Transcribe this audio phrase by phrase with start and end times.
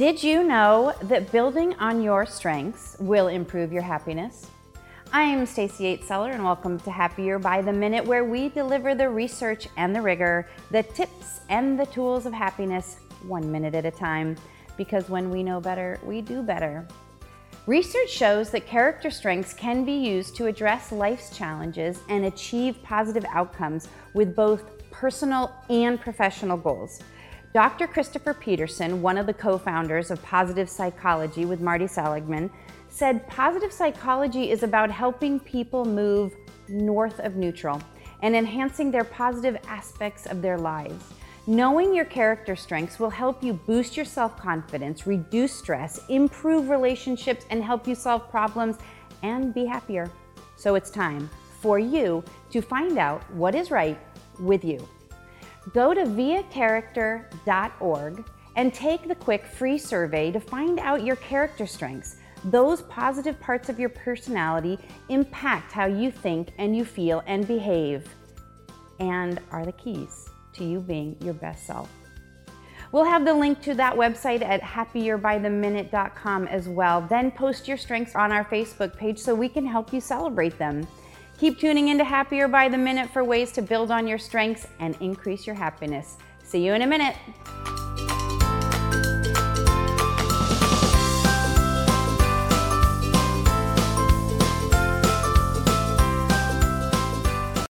[0.00, 4.46] Did you know that building on your strengths will improve your happiness?
[5.12, 9.68] I'm Stacey Sellar, and welcome to Happier by the Minute, where we deliver the research
[9.76, 14.36] and the rigor, the tips and the tools of happiness one minute at a time.
[14.78, 16.88] Because when we know better, we do better.
[17.66, 23.26] Research shows that character strengths can be used to address life's challenges and achieve positive
[23.34, 27.02] outcomes with both personal and professional goals.
[27.52, 27.88] Dr.
[27.88, 32.48] Christopher Peterson, one of the co founders of Positive Psychology with Marty Seligman,
[32.88, 36.32] said positive psychology is about helping people move
[36.68, 37.82] north of neutral
[38.22, 41.12] and enhancing their positive aspects of their lives.
[41.48, 47.46] Knowing your character strengths will help you boost your self confidence, reduce stress, improve relationships,
[47.50, 48.76] and help you solve problems
[49.24, 50.08] and be happier.
[50.54, 51.28] So it's time
[51.60, 53.98] for you to find out what is right
[54.38, 54.86] with you.
[55.72, 58.24] Go to viacharacter.org
[58.56, 62.16] and take the quick free survey to find out your character strengths.
[62.44, 68.08] Those positive parts of your personality impact how you think and you feel and behave,
[68.98, 71.88] and are the keys to you being your best self.
[72.92, 77.02] We'll have the link to that website at happierbytheminute.com as well.
[77.02, 80.88] Then post your strengths on our Facebook page so we can help you celebrate them.
[81.40, 84.94] Keep tuning into Happier by the Minute for ways to build on your strengths and
[85.00, 86.18] increase your happiness.
[86.44, 87.16] See you in a minute.